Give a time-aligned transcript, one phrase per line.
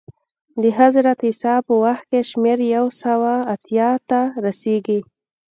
[0.61, 4.99] د حضرت عیسی په وخت کې شمېر یو سوه اتیا ته رسېږي